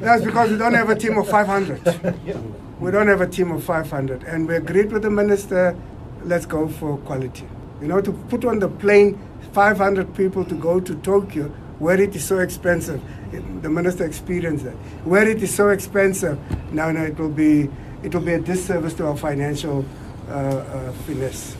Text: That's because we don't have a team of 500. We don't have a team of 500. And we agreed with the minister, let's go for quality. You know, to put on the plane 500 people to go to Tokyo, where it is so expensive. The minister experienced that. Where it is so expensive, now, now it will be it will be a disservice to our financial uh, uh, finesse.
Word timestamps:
That's 0.00 0.24
because 0.24 0.50
we 0.50 0.58
don't 0.58 0.74
have 0.74 0.90
a 0.90 0.94
team 0.94 1.16
of 1.18 1.28
500. 1.28 2.14
We 2.78 2.90
don't 2.90 3.08
have 3.08 3.22
a 3.22 3.26
team 3.26 3.52
of 3.52 3.64
500. 3.64 4.24
And 4.24 4.46
we 4.46 4.56
agreed 4.56 4.92
with 4.92 5.02
the 5.02 5.10
minister, 5.10 5.74
let's 6.24 6.44
go 6.44 6.68
for 6.68 6.98
quality. 6.98 7.48
You 7.80 7.88
know, 7.88 8.00
to 8.02 8.12
put 8.12 8.44
on 8.44 8.58
the 8.58 8.68
plane 8.68 9.18
500 9.52 10.14
people 10.14 10.44
to 10.44 10.54
go 10.54 10.80
to 10.80 10.94
Tokyo, 10.96 11.48
where 11.78 11.98
it 11.98 12.14
is 12.14 12.24
so 12.24 12.40
expensive. 12.40 13.00
The 13.62 13.70
minister 13.70 14.04
experienced 14.04 14.64
that. 14.64 14.74
Where 15.04 15.26
it 15.26 15.42
is 15.42 15.54
so 15.54 15.70
expensive, 15.70 16.38
now, 16.72 16.90
now 16.90 17.04
it 17.04 17.18
will 17.18 17.30
be 17.30 17.70
it 18.02 18.14
will 18.14 18.20
be 18.20 18.34
a 18.34 18.40
disservice 18.40 18.92
to 18.94 19.06
our 19.06 19.16
financial 19.16 19.84
uh, 20.28 20.32
uh, 20.32 20.92
finesse. 21.06 21.56